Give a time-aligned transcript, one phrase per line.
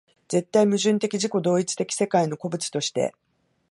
[0.29, 3.13] 絶対矛盾的自己同一的世界の個物として